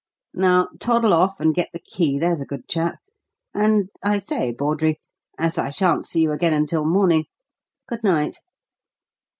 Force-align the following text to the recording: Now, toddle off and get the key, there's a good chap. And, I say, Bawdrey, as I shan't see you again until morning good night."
Now, 0.33 0.69
toddle 0.79 1.13
off 1.13 1.39
and 1.39 1.53
get 1.53 1.69
the 1.73 1.79
key, 1.79 2.17
there's 2.17 2.41
a 2.41 2.45
good 2.47 2.67
chap. 2.67 2.97
And, 3.53 3.89
I 4.03 4.17
say, 4.17 4.51
Bawdrey, 4.51 4.99
as 5.37 5.59
I 5.59 5.69
shan't 5.69 6.07
see 6.07 6.23
you 6.23 6.31
again 6.31 6.53
until 6.53 6.85
morning 6.85 7.25
good 7.87 8.03
night." 8.03 8.39